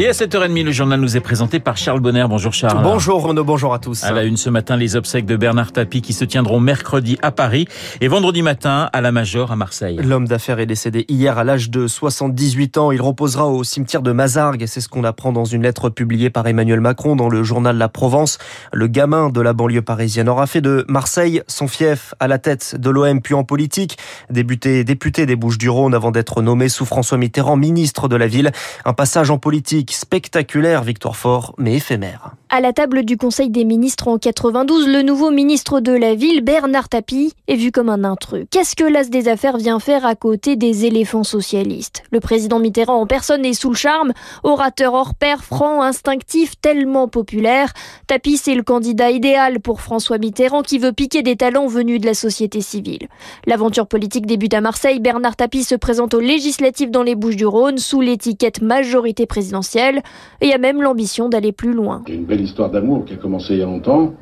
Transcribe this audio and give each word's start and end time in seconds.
Et 0.00 0.08
à 0.08 0.12
7h30, 0.12 0.64
le 0.64 0.72
journal 0.72 0.98
nous 0.98 1.18
est 1.18 1.20
présenté 1.20 1.60
par 1.60 1.76
Charles 1.76 2.00
Bonner. 2.00 2.24
Bonjour 2.26 2.54
Charles. 2.54 2.82
Bonjour 2.82 3.22
Renaud, 3.22 3.44
bonjour 3.44 3.74
à 3.74 3.78
tous. 3.78 4.02
À 4.02 4.12
la 4.12 4.24
une 4.24 4.38
ce 4.38 4.48
matin, 4.48 4.78
les 4.78 4.96
obsèques 4.96 5.26
de 5.26 5.36
Bernard 5.36 5.72
Tapie 5.72 6.00
qui 6.00 6.14
se 6.14 6.24
tiendront 6.24 6.58
mercredi 6.58 7.18
à 7.20 7.32
Paris 7.32 7.68
et 8.00 8.08
vendredi 8.08 8.40
matin 8.40 8.88
à 8.94 9.02
la 9.02 9.12
Major 9.12 9.52
à 9.52 9.56
Marseille. 9.56 10.00
L'homme 10.02 10.26
d'affaires 10.26 10.58
est 10.58 10.64
décédé 10.64 11.04
hier 11.08 11.36
à 11.36 11.44
l'âge 11.44 11.68
de 11.68 11.86
78 11.86 12.78
ans. 12.78 12.92
Il 12.92 13.02
reposera 13.02 13.46
au 13.46 13.62
cimetière 13.62 14.00
de 14.00 14.10
Mazargues. 14.10 14.64
C'est 14.66 14.80
ce 14.80 14.88
qu'on 14.88 15.04
apprend 15.04 15.32
dans 15.32 15.44
une 15.44 15.64
lettre 15.64 15.90
publiée 15.90 16.30
par 16.30 16.46
Emmanuel 16.46 16.80
Macron 16.80 17.14
dans 17.14 17.28
le 17.28 17.42
journal 17.42 17.76
La 17.76 17.90
Provence. 17.90 18.38
Le 18.72 18.86
gamin 18.86 19.28
de 19.28 19.42
la 19.42 19.52
banlieue 19.52 19.82
parisienne 19.82 20.30
aura 20.30 20.46
fait 20.46 20.62
de 20.62 20.86
Marseille 20.88 21.42
son 21.46 21.68
fief 21.68 22.14
à 22.20 22.26
la 22.26 22.38
tête 22.38 22.74
de 22.74 22.88
l'OM 22.88 23.20
puis 23.20 23.34
en 23.34 23.44
politique. 23.44 23.98
Débuté 24.30 24.82
député 24.82 25.26
des 25.26 25.36
Bouches-du-Rhône 25.36 25.92
avant 25.92 26.10
d'être 26.10 26.40
nommé 26.40 26.70
sous 26.70 26.86
François 26.86 27.18
Mitterrand 27.18 27.58
ministre 27.58 28.08
de 28.08 28.16
la 28.16 28.28
ville. 28.28 28.50
Un 28.86 28.94
passage 28.94 29.30
en 29.30 29.36
politique 29.36 29.89
spectaculaire, 29.94 30.82
victoire 30.82 31.16
fort, 31.16 31.54
mais 31.58 31.76
éphémère. 31.76 32.32
À 32.52 32.60
la 32.60 32.72
table 32.72 33.04
du 33.04 33.16
Conseil 33.16 33.48
des 33.48 33.64
ministres 33.64 34.08
en 34.08 34.18
92, 34.18 34.88
le 34.88 35.02
nouveau 35.02 35.30
ministre 35.30 35.78
de 35.78 35.92
la 35.92 36.16
Ville, 36.16 36.40
Bernard 36.40 36.88
Tapie, 36.88 37.32
est 37.46 37.54
vu 37.54 37.70
comme 37.70 37.88
un 37.88 38.02
intrus. 38.02 38.46
Qu'est-ce 38.50 38.74
que 38.74 38.82
l'as 38.82 39.08
des 39.08 39.28
affaires 39.28 39.56
vient 39.56 39.78
faire 39.78 40.04
à 40.04 40.16
côté 40.16 40.56
des 40.56 40.84
éléphants 40.84 41.22
socialistes? 41.22 42.02
Le 42.10 42.18
président 42.18 42.58
Mitterrand 42.58 43.00
en 43.00 43.06
personne 43.06 43.44
est 43.44 43.54
sous 43.54 43.70
le 43.70 43.76
charme, 43.76 44.12
orateur 44.42 44.94
hors 44.94 45.14
pair, 45.14 45.44
franc, 45.44 45.82
instinctif, 45.82 46.60
tellement 46.60 47.06
populaire. 47.06 47.72
Tapie, 48.08 48.36
c'est 48.36 48.56
le 48.56 48.64
candidat 48.64 49.12
idéal 49.12 49.60
pour 49.60 49.80
François 49.80 50.18
Mitterrand 50.18 50.62
qui 50.62 50.80
veut 50.80 50.92
piquer 50.92 51.22
des 51.22 51.36
talents 51.36 51.68
venus 51.68 52.00
de 52.00 52.06
la 52.06 52.14
société 52.14 52.62
civile. 52.62 53.06
L'aventure 53.46 53.86
politique 53.86 54.26
débute 54.26 54.54
à 54.54 54.60
Marseille. 54.60 54.98
Bernard 54.98 55.36
Tapie 55.36 55.62
se 55.62 55.76
présente 55.76 56.14
aux 56.14 56.20
législatives 56.20 56.90
dans 56.90 57.04
les 57.04 57.14
Bouches-du-Rhône 57.14 57.78
sous 57.78 58.00
l'étiquette 58.00 58.60
majorité 58.60 59.26
présidentielle 59.26 60.02
et 60.40 60.52
a 60.52 60.58
même 60.58 60.82
l'ambition 60.82 61.28
d'aller 61.28 61.52
plus 61.52 61.74
loin 61.74 62.02
histoire 62.42 62.70
d'amour 62.70 63.04
qui 63.04 63.14
a 63.14 63.16
commencé 63.16 63.54
il 63.54 63.60
y 63.60 63.62
a 63.62 63.66
longtemps, 63.66 64.12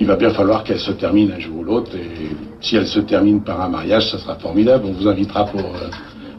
il 0.00 0.06
va 0.06 0.16
bien 0.16 0.30
falloir 0.34 0.64
qu'elle 0.64 0.80
se 0.80 0.92
termine 0.92 1.32
un 1.32 1.38
jour 1.38 1.58
ou 1.58 1.64
l'autre. 1.64 1.92
Et 1.96 2.30
si 2.60 2.76
elle 2.76 2.86
se 2.86 3.00
termine 3.00 3.40
par 3.42 3.60
un 3.60 3.68
mariage, 3.68 4.10
ça 4.10 4.18
sera 4.18 4.36
formidable. 4.36 4.84
On 4.86 4.92
vous 4.92 5.06
invitera 5.06 5.46
pour, 5.46 5.60
euh, 5.60 5.90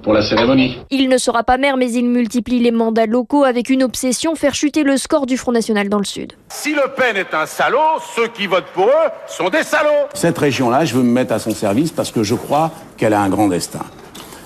pour 0.02 0.14
la 0.14 0.22
cérémonie. 0.22 0.78
Il 0.92 1.08
ne 1.08 1.18
sera 1.18 1.44
pas 1.44 1.58
maire, 1.58 1.78
mais 1.78 1.92
il 1.92 2.06
multiplie 2.10 2.60
les 2.60 2.72
mandats 2.72 3.06
locaux 3.06 3.44
avec 3.44 3.70
une 3.70 3.84
obsession, 3.84 4.36
faire 4.36 4.54
chuter 4.54 4.84
le 4.84 4.98
score 4.98 5.26
du 5.26 5.38
Front 5.38 5.54
National 5.54 5.88
dans 5.88 5.98
le 5.98 6.04
Sud. 6.04 6.34
Si 6.50 6.74
Le 6.74 6.94
Pen 6.96 7.16
est 7.16 7.34
un 7.34 7.46
salaud, 7.46 8.00
ceux 8.16 8.28
qui 8.28 8.48
votent 8.48 8.72
pour 8.74 8.86
eux 8.86 9.10
sont 9.28 9.50
des 9.50 9.64
salauds. 9.64 10.08
Cette 10.14 10.38
région-là, 10.38 10.84
je 10.86 10.96
veux 10.96 11.04
me 11.04 11.12
mettre 11.12 11.34
à 11.34 11.40
son 11.40 11.52
service 11.52 11.92
parce 11.92 12.12
que 12.12 12.24
je 12.24 12.36
crois 12.36 12.72
qu'elle 12.98 13.14
a 13.14 13.22
un 13.22 13.30
grand 13.30 13.48
destin. 13.48 13.86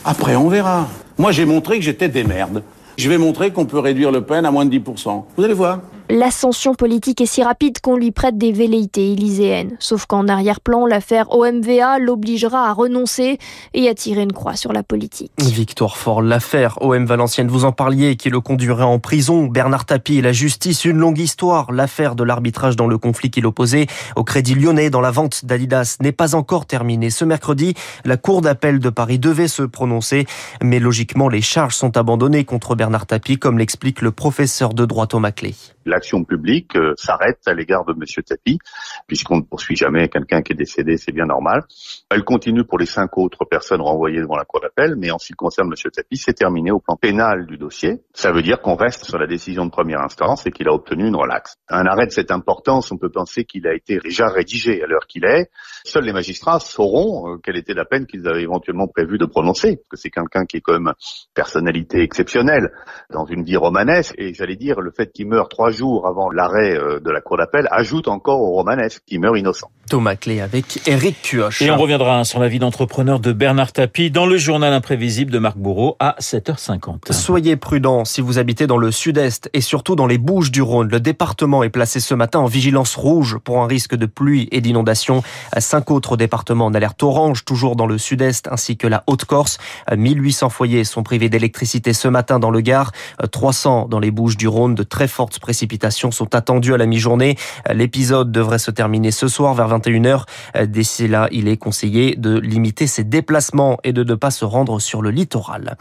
Après, 0.05 0.35
on 0.35 0.47
verra. 0.47 0.87
Moi, 1.17 1.31
j'ai 1.31 1.45
montré 1.45 1.79
que 1.79 1.83
j'étais 1.83 2.07
des 2.07 2.23
merdes. 2.23 2.61
Je 2.97 3.09
vais 3.09 3.17
montrer 3.17 3.51
qu'on 3.51 3.65
peut 3.65 3.79
réduire 3.79 4.11
Le 4.11 4.21
Pen 4.21 4.45
à 4.45 4.51
moins 4.51 4.65
de 4.65 4.75
10%. 4.75 5.25
Vous 5.35 5.43
allez 5.43 5.53
voir. 5.53 5.79
L'ascension 6.09 6.73
politique 6.73 7.19
est 7.19 7.25
si 7.25 7.43
rapide 7.43 7.81
qu'on 7.81 7.97
lui 7.97 8.11
prête 8.11 8.37
des 8.37 8.53
velléités 8.53 9.11
élyséennes. 9.11 9.75
Sauf 9.79 10.05
qu'en 10.05 10.29
arrière-plan, 10.29 10.85
l'affaire 10.85 11.29
OMVA 11.31 11.99
l'obligera 11.99 12.69
à 12.69 12.71
renoncer 12.71 13.39
et 13.73 13.89
à 13.89 13.93
tirer 13.93 14.21
une 14.21 14.31
croix 14.31 14.55
sur 14.55 14.71
la 14.71 14.83
politique. 14.83 15.33
Victoire 15.41 15.97
Fort, 15.97 16.21
l'affaire 16.21 16.81
OM 16.81 17.05
Valenciennes, 17.05 17.49
vous 17.49 17.65
en 17.65 17.73
parliez, 17.73 18.15
qui 18.15 18.29
le 18.29 18.39
conduirait 18.39 18.83
en 18.83 18.99
prison. 18.99 19.47
Bernard 19.47 19.85
Tapie 19.85 20.19
et 20.19 20.21
la 20.21 20.31
justice, 20.31 20.85
une 20.85 20.97
longue 20.97 21.19
histoire. 21.19 21.73
L'affaire 21.73 22.15
de 22.15 22.23
l'arbitrage 22.23 22.77
dans 22.77 22.87
le 22.87 22.97
conflit 22.97 23.29
qui 23.29 23.41
l'opposait 23.41 23.87
au 24.15 24.23
Crédit 24.23 24.55
Lyonnais 24.55 24.89
dans 24.89 25.01
la 25.01 25.11
vente 25.11 25.43
d'Adidas 25.43 25.97
n'est 25.99 26.13
pas 26.13 26.35
encore 26.35 26.65
terminée. 26.65 27.09
Ce 27.09 27.25
mercredi, 27.25 27.73
la 28.05 28.15
Cour 28.15 28.39
d'appel 28.39 28.79
de 28.79 28.89
Paris 28.89 29.19
devait 29.19 29.49
se 29.49 29.63
prononcer, 29.63 30.25
mais 30.63 30.79
logiquement, 30.79 31.27
les 31.27 31.41
charges 31.41 31.75
sont 31.75 31.97
abandonnées 31.97 32.45
contre 32.45 32.75
Bernard 32.75 33.07
Tapie, 33.07 33.37
comme 33.37 33.57
l'explique 33.57 34.01
le 34.01 34.11
professeur 34.11 34.73
de 34.73 34.85
droit 34.85 35.07
Thomas 35.07 35.31
Clé 35.31 35.53
l'action 35.97 36.23
publique 36.23 36.75
euh, 36.75 36.93
s'arrête 36.95 37.39
à 37.47 37.53
l'égard 37.53 37.83
de 37.85 37.93
Monsieur 37.93 38.21
Tapi, 38.21 38.59
puisqu'on 39.07 39.37
ne 39.37 39.41
poursuit 39.41 39.75
jamais 39.75 40.09
quelqu'un 40.09 40.43
qui 40.43 40.53
est 40.53 40.55
décédé, 40.55 40.97
c'est 40.97 41.11
bien 41.11 41.25
normal. 41.25 41.63
Elle 42.11 42.23
continue 42.23 42.63
pour 42.63 42.77
les 42.77 42.85
cinq 42.85 43.17
autres 43.17 43.45
personnes 43.45 43.81
renvoyées 43.81 44.19
devant 44.19 44.37
la 44.37 44.45
cour 44.45 44.61
d'appel, 44.61 44.95
mais 44.95 45.09
en 45.09 45.17
ce 45.17 45.27
qui 45.27 45.33
concerne 45.33 45.69
Monsieur 45.69 45.89
Tapi, 45.89 46.17
c'est 46.17 46.33
terminé 46.33 46.69
au 46.71 46.79
plan 46.79 46.95
pénal 46.95 47.47
du 47.47 47.57
dossier. 47.57 48.01
Ça 48.13 48.31
veut 48.31 48.43
dire 48.43 48.61
qu'on 48.61 48.75
reste 48.75 49.05
sur 49.05 49.17
la 49.17 49.25
décision 49.25 49.65
de 49.65 49.71
première 49.71 50.01
instance 50.01 50.45
et 50.45 50.51
qu'il 50.51 50.67
a 50.67 50.73
obtenu 50.73 51.07
une 51.07 51.15
relaxe. 51.15 51.55
Un 51.67 51.87
arrêt 51.87 52.05
de 52.05 52.11
cette 52.11 52.31
importance, 52.31 52.91
on 52.91 52.97
peut 52.97 53.09
penser 53.09 53.43
qu'il 53.43 53.65
a 53.67 53.73
été 53.73 53.99
déjà 54.03 54.27
rédigé 54.27 54.83
à 54.83 54.85
l'heure 54.85 55.07
qu'il 55.07 55.25
est. 55.25 55.49
Seuls 55.83 56.05
les 56.05 56.13
magistrats 56.13 56.59
sauront 56.59 57.33
euh, 57.33 57.37
quelle 57.43 57.57
était 57.57 57.73
la 57.73 57.85
peine 57.85 58.05
qu'ils 58.05 58.27
avaient 58.27 58.43
éventuellement 58.43 58.87
prévu 58.87 59.17
de 59.17 59.25
prononcer, 59.25 59.77
parce 59.77 59.89
que 59.89 59.97
c'est 59.97 60.11
quelqu'un 60.11 60.45
qui 60.45 60.57
est 60.57 60.61
comme 60.61 60.93
personnalité 61.33 62.01
exceptionnelle 62.01 62.71
dans 63.09 63.25
une 63.25 63.43
vie 63.43 63.57
romanesque, 63.57 64.13
et 64.17 64.33
j'allais 64.33 64.55
dire 64.55 64.79
le 64.79 64.91
fait 64.91 65.11
qu'il 65.11 65.27
meurt 65.27 65.49
trois 65.49 65.71
jours 65.71 65.86
avant 66.05 66.29
l'arrêt 66.29 66.75
euh, 66.75 66.99
de 66.99 67.11
la 67.11 67.21
cour 67.21 67.37
d'appel 67.37 67.67
ajoute 67.71 68.07
encore 68.07 68.41
au 68.41 68.51
romanesque 68.51 69.01
qui 69.05 69.19
meurt 69.19 69.37
innocent. 69.37 69.69
Thomas 69.89 70.15
Clé 70.17 70.41
avec 70.41 70.81
Eric 70.85 71.21
Cuoche. 71.21 71.61
Et 71.61 71.71
on 71.71 71.77
reviendra 71.77 72.25
sur 72.25 72.39
la 72.39 72.49
vie 72.49 72.59
d'entrepreneur 72.59 73.21
de 73.21 73.31
Bernard 73.31 73.71
Tapie 73.71 74.11
dans 74.11 74.25
le 74.25 74.37
journal 74.37 74.73
imprévisible 74.73 75.31
de 75.31 75.39
Marc 75.39 75.57
Bourreau 75.57 75.95
à 75.99 76.15
7h50. 76.19 77.13
Soyez 77.13 77.55
prudents 77.55 78.03
si 78.03 78.19
vous 78.19 78.37
habitez 78.37 78.67
dans 78.67 78.77
le 78.77 78.91
sud-est 78.91 79.49
et 79.53 79.61
surtout 79.61 79.95
dans 79.95 80.05
les 80.05 80.17
Bouches 80.17 80.51
du 80.51 80.61
Rhône. 80.61 80.89
Le 80.89 80.99
département 80.99 81.63
est 81.63 81.69
placé 81.69 82.01
ce 82.01 82.13
matin 82.13 82.39
en 82.39 82.47
vigilance 82.47 82.95
rouge 82.95 83.37
pour 83.37 83.61
un 83.63 83.67
risque 83.67 83.95
de 83.95 84.05
pluie 84.05 84.49
et 84.51 84.59
d'inondation. 84.59 85.23
Cinq 85.57 85.89
autres 85.89 86.17
départements 86.17 86.65
en 86.65 86.73
alerte 86.73 87.01
orange, 87.01 87.45
toujours 87.45 87.77
dans 87.77 87.87
le 87.87 87.97
sud-est 87.97 88.49
ainsi 88.51 88.75
que 88.75 88.87
la 88.87 89.03
Haute-Corse. 89.07 89.57
1800 89.95 90.49
foyers 90.49 90.83
sont 90.83 91.03
privés 91.03 91.29
d'électricité 91.29 91.93
ce 91.93 92.09
matin 92.09 92.39
dans 92.39 92.51
le 92.51 92.59
Gard. 92.59 92.91
300 93.31 93.87
dans 93.89 93.99
les 93.99 94.11
Bouches 94.11 94.35
du 94.35 94.49
Rhône. 94.49 94.75
De 94.75 94.83
très 94.83 95.07
fortes 95.07 95.39
précipitations 95.39 95.76
précipitations 95.77 96.11
sont 96.11 96.33
attendues 96.33 96.73
à 96.73 96.77
la 96.77 96.85
mi-journée. 96.87 97.37
L'épisode 97.71 98.31
devrait 98.31 98.57
se 98.57 98.71
terminer 98.71 99.11
ce 99.11 99.27
soir 99.27 99.53
vers 99.53 99.69
21h. 99.69 100.23
D'ici 100.65 101.07
là, 101.07 101.27
il 101.31 101.47
est 101.47 101.57
conseillé 101.57 102.15
de 102.15 102.39
limiter 102.39 102.87
ses 102.87 103.03
déplacements 103.03 103.77
et 103.83 103.93
de 103.93 104.03
ne 104.03 104.15
pas 104.15 104.31
se 104.31 104.43
rendre 104.43 104.79
sur 104.79 105.01
le 105.01 105.11
littoral. 105.11 105.77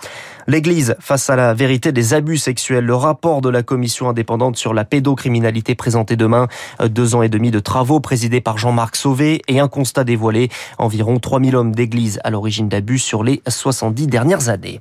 L'Église 0.47 0.97
face 1.01 1.31
à 1.31 1.37
la 1.37 1.55
vérité 1.55 1.93
des 1.93 2.13
abus 2.13 2.37
sexuels. 2.37 2.85
Le 2.85 2.95
rapport 2.95 3.41
de 3.41 3.49
la 3.49 3.63
commission 3.63 4.09
indépendante 4.09 4.57
sur 4.57 4.75
la 4.75 4.85
pédocriminalité 4.85 5.75
présenté 5.75 6.17
demain. 6.17 6.47
Deux 6.85 7.15
ans 7.15 7.23
et 7.23 7.29
demi 7.29 7.51
de 7.51 7.59
travaux 7.59 8.01
présidés 8.01 8.43
par 8.43 8.59
Jean-Marc 8.59 8.97
Sauvé 8.97 9.43
et 9.49 9.61
un 9.61 9.69
constat 9.69 10.05
dévoilé. 10.05 10.51
Environ 10.79 11.19
3000 11.19 11.57
hommes 11.57 11.75
d'église 11.75 12.21
à 12.23 12.31
l'origine 12.31 12.69
d'abus 12.69 12.99
sur 12.99 13.25
les 13.25 13.43
70 13.49 14.09
dernières 14.09 14.51
années. 14.51 14.81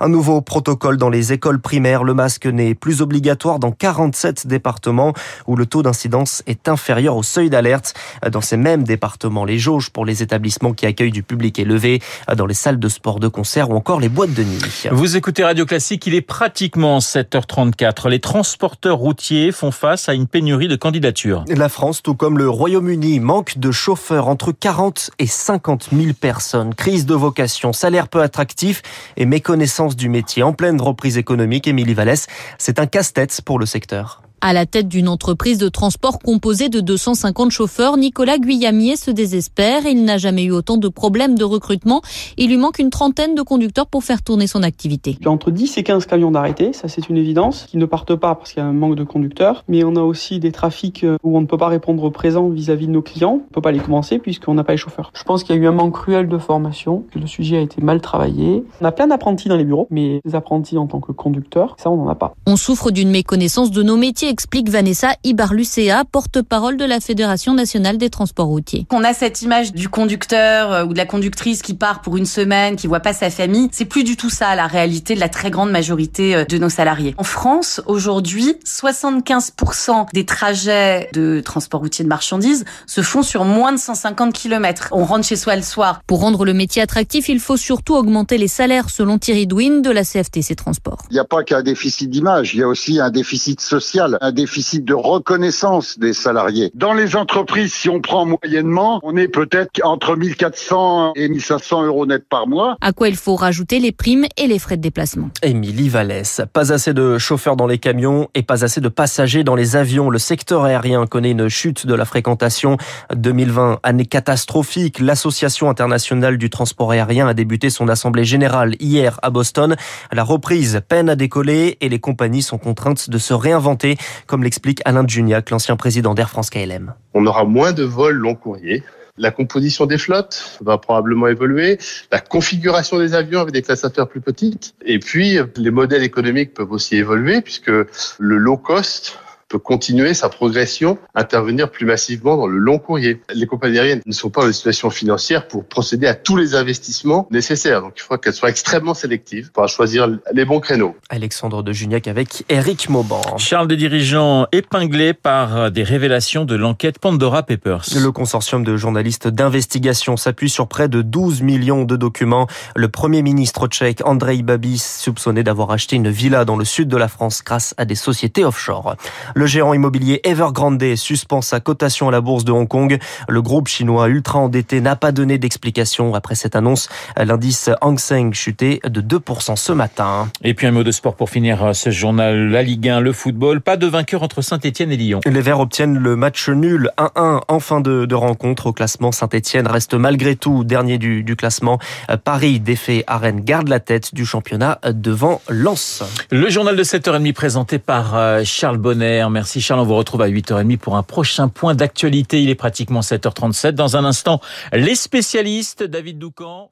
Un 0.00 0.08
nouveau 0.08 0.40
protocole 0.40 0.96
dans 0.96 1.10
les 1.10 1.32
écoles 1.32 1.60
primaires. 1.60 2.02
Le 2.02 2.14
masque 2.14 2.46
n'est 2.46 2.74
plus 2.74 3.02
obligatoire 3.02 3.58
dans 3.58 3.72
47 3.72 4.46
départements 4.54 5.12
où 5.46 5.56
le 5.56 5.66
taux 5.66 5.82
d'incidence 5.82 6.42
est 6.46 6.68
inférieur 6.68 7.16
au 7.16 7.22
seuil 7.22 7.50
d'alerte. 7.50 7.94
Dans 8.30 8.40
ces 8.40 8.56
mêmes 8.56 8.84
départements, 8.84 9.44
les 9.44 9.58
jauges 9.58 9.90
pour 9.90 10.04
les 10.04 10.22
établissements 10.22 10.72
qui 10.72 10.86
accueillent 10.86 11.18
du 11.20 11.22
public 11.22 11.58
est 11.58 11.64
levé 11.64 12.00
dans 12.36 12.46
les 12.46 12.54
salles 12.54 12.78
de 12.78 12.88
sport, 12.88 13.18
de 13.20 13.28
concert 13.28 13.70
ou 13.70 13.74
encore 13.74 14.00
les 14.00 14.08
boîtes 14.08 14.34
de 14.34 14.44
nuit. 14.44 14.62
Vous 14.92 15.16
écoutez 15.16 15.42
Radio 15.44 15.66
Classique, 15.66 16.06
il 16.06 16.14
est 16.14 16.20
pratiquement 16.20 16.98
7h34. 16.98 18.08
Les 18.08 18.20
transporteurs 18.20 18.98
routiers 18.98 19.50
font 19.52 19.72
face 19.72 20.08
à 20.08 20.14
une 20.14 20.26
pénurie 20.26 20.68
de 20.68 20.76
candidatures. 20.76 21.44
La 21.48 21.68
France, 21.68 22.02
tout 22.02 22.14
comme 22.14 22.38
le 22.38 22.48
Royaume-Uni, 22.48 23.20
manque 23.20 23.58
de 23.58 23.70
chauffeurs 23.72 24.28
entre 24.28 24.52
40 24.52 25.10
et 25.18 25.26
50 25.26 25.88
000 25.92 26.12
personnes. 26.18 26.74
Crise 26.74 27.06
de 27.06 27.14
vocation, 27.14 27.72
salaire 27.72 28.08
peu 28.08 28.22
attractif 28.22 28.82
et 29.16 29.26
méconnaissance 29.26 29.96
du 29.96 30.08
métier. 30.08 30.42
En 30.42 30.52
pleine 30.52 30.80
reprise 30.80 31.18
économique, 31.18 31.66
Émilie 31.66 31.94
Vallès, 31.94 32.26
c'est 32.58 32.78
un 32.78 32.86
casse-tête 32.86 33.40
pour 33.44 33.58
le 33.58 33.66
secteur. 33.66 34.22
À 34.46 34.52
la 34.52 34.66
tête 34.66 34.88
d'une 34.88 35.08
entreprise 35.08 35.56
de 35.56 35.70
transport 35.70 36.18
composée 36.18 36.68
de 36.68 36.80
250 36.80 37.50
chauffeurs, 37.50 37.96
Nicolas 37.96 38.36
Guyamier 38.36 38.94
se 38.94 39.10
désespère. 39.10 39.86
Il 39.86 40.04
n'a 40.04 40.18
jamais 40.18 40.44
eu 40.44 40.50
autant 40.50 40.76
de 40.76 40.88
problèmes 40.88 41.38
de 41.38 41.44
recrutement. 41.44 42.02
Il 42.36 42.50
lui 42.50 42.58
manque 42.58 42.78
une 42.78 42.90
trentaine 42.90 43.34
de 43.34 43.40
conducteurs 43.40 43.86
pour 43.86 44.04
faire 44.04 44.22
tourner 44.22 44.46
son 44.46 44.62
activité. 44.62 45.16
Il 45.18 45.24
y 45.24 45.28
a 45.28 45.30
entre 45.30 45.50
10 45.50 45.78
et 45.78 45.82
15 45.82 46.04
camions 46.04 46.30
d'arrêtés, 46.30 46.74
ça 46.74 46.88
c'est 46.88 47.08
une 47.08 47.16
évidence, 47.16 47.64
qui 47.70 47.78
ne 47.78 47.86
partent 47.86 48.16
pas 48.16 48.34
parce 48.34 48.52
qu'il 48.52 48.62
y 48.62 48.66
a 48.66 48.68
un 48.68 48.74
manque 48.74 48.96
de 48.96 49.04
conducteurs. 49.04 49.64
Mais 49.66 49.82
on 49.82 49.96
a 49.96 50.02
aussi 50.02 50.40
des 50.40 50.52
trafics 50.52 51.06
où 51.22 51.38
on 51.38 51.40
ne 51.40 51.46
peut 51.46 51.56
pas 51.56 51.68
répondre 51.68 52.10
présent 52.10 52.50
vis-à-vis 52.50 52.86
de 52.86 52.92
nos 52.92 53.00
clients. 53.00 53.40
On 53.40 53.48
ne 53.48 53.54
peut 53.54 53.62
pas 53.62 53.72
les 53.72 53.80
commencer 53.80 54.18
puisqu'on 54.18 54.52
n'a 54.52 54.62
pas 54.62 54.74
les 54.74 54.78
chauffeurs. 54.78 55.10
Je 55.14 55.24
pense 55.24 55.42
qu'il 55.42 55.56
y 55.56 55.58
a 55.58 55.62
eu 55.62 55.66
un 55.66 55.72
manque 55.72 55.94
cruel 55.94 56.28
de 56.28 56.36
formation, 56.36 57.06
que 57.10 57.18
le 57.18 57.26
sujet 57.26 57.56
a 57.56 57.60
été 57.60 57.80
mal 57.80 58.02
travaillé. 58.02 58.62
On 58.82 58.84
a 58.84 58.92
plein 58.92 59.06
d'apprentis 59.06 59.48
dans 59.48 59.56
les 59.56 59.64
bureaux, 59.64 59.86
mais 59.90 60.20
des 60.22 60.34
apprentis 60.34 60.76
en 60.76 60.86
tant 60.86 61.00
que 61.00 61.12
conducteurs, 61.12 61.76
ça 61.78 61.88
on 61.88 61.96
n'en 61.96 62.10
a 62.10 62.14
pas. 62.14 62.34
On 62.46 62.56
souffre 62.56 62.90
d'une 62.90 63.10
méconnaissance 63.10 63.70
de 63.70 63.82
nos 63.82 63.96
métiers 63.96 64.33
explique 64.34 64.68
Vanessa 64.68 65.14
Ibarlucea, 65.22 66.04
porte-parole 66.10 66.76
de 66.76 66.84
la 66.84 66.98
Fédération 66.98 67.54
nationale 67.54 67.98
des 67.98 68.10
transports 68.10 68.48
routiers. 68.48 68.84
On 68.90 69.04
a 69.04 69.14
cette 69.14 69.42
image 69.42 69.72
du 69.72 69.88
conducteur 69.88 70.72
euh, 70.72 70.84
ou 70.84 70.92
de 70.92 70.98
la 70.98 71.06
conductrice 71.06 71.62
qui 71.62 71.74
part 71.74 72.00
pour 72.00 72.16
une 72.16 72.26
semaine, 72.26 72.74
qui 72.74 72.88
voit 72.88 72.98
pas 72.98 73.12
sa 73.12 73.30
famille. 73.30 73.68
C'est 73.70 73.84
plus 73.84 74.02
du 74.02 74.16
tout 74.16 74.30
ça 74.30 74.56
la 74.56 74.66
réalité 74.66 75.14
de 75.14 75.20
la 75.20 75.28
très 75.28 75.52
grande 75.52 75.70
majorité 75.70 76.34
euh, 76.34 76.44
de 76.44 76.58
nos 76.58 76.68
salariés. 76.68 77.14
En 77.16 77.22
France, 77.22 77.80
aujourd'hui, 77.86 78.56
75% 78.66 80.12
des 80.12 80.26
trajets 80.26 81.10
de 81.12 81.38
transport 81.38 81.82
routier 81.82 82.04
de 82.04 82.08
marchandises 82.08 82.64
se 82.88 83.02
font 83.02 83.22
sur 83.22 83.44
moins 83.44 83.70
de 83.70 83.78
150 83.78 84.32
km. 84.32 84.88
On 84.90 85.04
rentre 85.04 85.24
chez 85.24 85.36
soi 85.36 85.54
le 85.54 85.62
soir. 85.62 86.00
Pour 86.08 86.18
rendre 86.18 86.44
le 86.44 86.54
métier 86.54 86.82
attractif, 86.82 87.28
il 87.28 87.38
faut 87.38 87.56
surtout 87.56 87.94
augmenter 87.94 88.36
les 88.36 88.48
salaires 88.48 88.90
selon 88.90 89.18
Thierry 89.18 89.46
Douin 89.46 89.78
de 89.78 89.90
la 89.90 90.02
CFTC 90.02 90.56
Transport. 90.56 91.04
Il 91.10 91.14
n'y 91.14 91.20
a 91.20 91.24
pas 91.24 91.44
qu'un 91.44 91.62
déficit 91.62 92.10
d'image, 92.10 92.52
il 92.54 92.58
y 92.58 92.62
a 92.64 92.68
aussi 92.68 92.98
un 92.98 93.10
déficit 93.10 93.60
social, 93.60 94.18
un 94.24 94.32
déficit 94.32 94.84
de 94.84 94.94
reconnaissance 94.94 95.98
des 95.98 96.14
salariés. 96.14 96.70
Dans 96.74 96.94
les 96.94 97.14
entreprises, 97.14 97.74
si 97.74 97.90
on 97.90 98.00
prend 98.00 98.24
moyennement, 98.24 98.98
on 99.02 99.16
est 99.16 99.28
peut-être 99.28 99.80
entre 99.82 100.16
1400 100.16 101.12
et 101.14 101.28
1500 101.28 101.84
euros 101.84 102.06
net 102.06 102.24
par 102.28 102.46
mois. 102.46 102.76
À 102.80 102.92
quoi 102.92 103.08
il 103.08 103.16
faut 103.16 103.36
rajouter 103.36 103.80
les 103.80 103.92
primes 103.92 104.24
et 104.38 104.46
les 104.46 104.58
frais 104.58 104.78
de 104.78 104.82
déplacement. 104.82 105.28
Émilie 105.42 105.90
Vallès, 105.90 106.40
pas 106.54 106.72
assez 106.72 106.94
de 106.94 107.18
chauffeurs 107.18 107.56
dans 107.56 107.66
les 107.66 107.76
camions 107.76 108.28
et 108.34 108.42
pas 108.42 108.64
assez 108.64 108.80
de 108.80 108.88
passagers 108.88 109.44
dans 109.44 109.54
les 109.54 109.76
avions. 109.76 110.08
Le 110.08 110.18
secteur 110.18 110.64
aérien 110.64 111.06
connaît 111.06 111.32
une 111.32 111.48
chute 111.48 111.86
de 111.86 111.94
la 111.94 112.06
fréquentation 112.06 112.78
2020, 113.14 113.80
année 113.82 114.06
catastrophique. 114.06 115.00
L'Association 115.00 115.68
internationale 115.68 116.38
du 116.38 116.48
transport 116.48 116.92
aérien 116.92 117.28
a 117.28 117.34
débuté 117.34 117.68
son 117.68 117.88
assemblée 117.88 118.24
générale 118.24 118.74
hier 118.80 119.20
à 119.22 119.28
Boston. 119.28 119.76
La 120.12 120.24
reprise 120.24 120.80
peine 120.88 121.10
à 121.10 121.16
décoller 121.16 121.76
et 121.82 121.90
les 121.90 121.98
compagnies 121.98 122.42
sont 122.42 122.58
contraintes 122.58 123.10
de 123.10 123.18
se 123.18 123.34
réinventer, 123.34 123.98
comme 124.26 124.42
l'explique 124.42 124.80
Alain 124.84 125.06
Juniac, 125.06 125.50
l'ancien 125.50 125.76
président 125.76 126.14
d'Air 126.14 126.30
France 126.30 126.50
KLM. 126.50 126.94
On 127.14 127.26
aura 127.26 127.44
moins 127.44 127.72
de 127.72 127.84
vols 127.84 128.16
long 128.16 128.34
courriers. 128.34 128.82
La 129.16 129.30
composition 129.30 129.86
des 129.86 129.96
flottes 129.96 130.58
va 130.60 130.76
probablement 130.76 131.28
évoluer, 131.28 131.78
la 132.10 132.18
configuration 132.18 132.98
des 132.98 133.14
avions 133.14 133.40
avec 133.40 133.54
des 133.54 133.62
classes 133.62 133.86
plus 134.10 134.20
petites, 134.20 134.74
et 134.84 134.98
puis 134.98 135.38
les 135.56 135.70
modèles 135.70 136.02
économiques 136.02 136.52
peuvent 136.52 136.72
aussi 136.72 136.96
évoluer 136.96 137.40
puisque 137.40 137.68
le 137.68 137.86
low 138.18 138.56
cost 138.56 139.18
peut 139.54 139.60
continuer 139.60 140.14
sa 140.14 140.28
progression, 140.28 140.98
intervenir 141.14 141.70
plus 141.70 141.86
massivement 141.86 142.36
dans 142.36 142.48
le 142.48 142.58
long 142.58 142.80
courrier. 142.80 143.20
Les 143.32 143.46
compagnies 143.46 143.78
aériennes 143.78 144.00
ne 144.04 144.12
sont 144.12 144.28
pas 144.28 144.40
dans 144.40 144.48
une 144.48 144.52
situation 144.52 144.90
financière 144.90 145.46
pour 145.46 145.64
procéder 145.64 146.08
à 146.08 146.14
tous 146.14 146.36
les 146.36 146.56
investissements 146.56 147.28
nécessaires. 147.30 147.80
Donc 147.80 147.92
il 147.96 148.00
faut 148.00 148.18
qu'elles 148.18 148.34
soient 148.34 148.48
extrêmement 148.48 148.94
sélectives 148.94 149.52
pour 149.52 149.68
choisir 149.68 150.08
les 150.32 150.44
bons 150.44 150.58
créneaux. 150.58 150.96
Alexandre 151.08 151.62
de 151.62 151.72
Juniac 151.72 152.08
avec 152.08 152.44
Eric 152.48 152.88
Mauban. 152.88 153.22
Charles 153.38 153.68
des 153.68 153.76
dirigeants 153.76 154.48
épinglés 154.50 155.14
par 155.14 155.70
des 155.70 155.84
révélations 155.84 156.44
de 156.44 156.56
l'enquête 156.56 156.98
Pandora 156.98 157.44
Papers. 157.44 157.84
Le 157.94 158.10
consortium 158.10 158.64
de 158.64 158.76
journalistes 158.76 159.28
d'investigation 159.28 160.16
s'appuie 160.16 160.50
sur 160.50 160.66
près 160.66 160.88
de 160.88 161.00
12 161.00 161.42
millions 161.42 161.84
de 161.84 161.94
documents. 161.94 162.48
Le 162.74 162.88
premier 162.88 163.22
ministre 163.22 163.68
tchèque 163.68 164.04
Andrei 164.04 164.42
Babis 164.42 164.82
soupçonné 164.82 165.44
d'avoir 165.44 165.70
acheté 165.70 165.94
une 165.94 166.10
villa 166.10 166.44
dans 166.44 166.56
le 166.56 166.64
sud 166.64 166.88
de 166.88 166.96
la 166.96 167.06
France 167.06 167.42
grâce 167.44 167.72
à 167.78 167.84
des 167.84 167.94
sociétés 167.94 168.44
offshore. 168.44 168.96
Le 169.36 169.43
géant 169.46 169.74
immobilier 169.74 170.20
Evergrande 170.24 170.96
suspend 170.96 171.42
sa 171.42 171.60
cotation 171.60 172.08
à 172.08 172.12
la 172.12 172.20
bourse 172.20 172.44
de 172.44 172.52
Hong 172.52 172.68
Kong. 172.68 172.98
Le 173.28 173.42
groupe 173.42 173.68
chinois 173.68 174.08
ultra 174.08 174.38
endetté 174.38 174.80
n'a 174.80 174.96
pas 174.96 175.12
donné 175.12 175.38
d'explication 175.38 176.14
après 176.14 176.34
cette 176.34 176.56
annonce. 176.56 176.88
L'indice 177.16 177.70
Hang 177.80 177.98
Seng 177.98 178.32
chutait 178.32 178.80
de 178.84 179.00
2% 179.00 179.56
ce 179.56 179.72
matin. 179.72 180.28
Et 180.42 180.54
puis 180.54 180.66
un 180.66 180.72
mot 180.72 180.82
de 180.82 180.90
sport 180.90 181.14
pour 181.14 181.30
finir 181.30 181.74
ce 181.74 181.90
journal. 181.90 182.50
La 182.50 182.62
Ligue 182.62 182.88
1, 182.88 183.00
le 183.00 183.12
football. 183.12 183.60
Pas 183.60 183.76
de 183.76 183.86
vainqueur 183.86 184.22
entre 184.22 184.42
Saint-Etienne 184.42 184.92
et 184.92 184.96
Lyon. 184.96 185.20
Les 185.26 185.40
Verts 185.40 185.60
obtiennent 185.60 185.98
le 185.98 186.16
match 186.16 186.48
nul 186.48 186.90
1-1 186.98 187.40
en 187.46 187.60
fin 187.60 187.80
de, 187.80 188.04
de 188.04 188.14
rencontre. 188.14 188.66
Au 188.66 188.72
classement, 188.72 189.12
Saint-Etienne 189.12 189.66
reste 189.66 189.94
malgré 189.94 190.36
tout 190.36 190.64
dernier 190.64 190.98
du, 190.98 191.22
du 191.22 191.36
classement. 191.36 191.78
Paris 192.24 192.60
défait 192.60 193.04
à 193.06 193.18
Rennes 193.18 193.40
garde 193.40 193.68
la 193.68 193.80
tête 193.80 194.14
du 194.14 194.24
championnat 194.24 194.78
devant 194.92 195.40
Lens. 195.48 196.02
Le 196.30 196.48
journal 196.48 196.76
de 196.76 196.84
7h30 196.84 197.32
présenté 197.32 197.78
par 197.78 198.16
euh, 198.16 198.42
Charles 198.44 198.78
Bonner. 198.78 199.23
Merci 199.30 199.60
Charles, 199.60 199.80
on 199.80 199.84
vous 199.84 199.96
retrouve 199.96 200.22
à 200.22 200.28
8h30 200.28 200.78
pour 200.78 200.96
un 200.96 201.02
prochain 201.02 201.48
point 201.48 201.74
d'actualité. 201.74 202.42
Il 202.42 202.50
est 202.50 202.54
pratiquement 202.54 203.00
7h37. 203.00 203.72
Dans 203.72 203.96
un 203.96 204.04
instant, 204.04 204.40
les 204.72 204.94
spécialistes, 204.94 205.82
David 205.82 206.18
Doucan. 206.18 206.70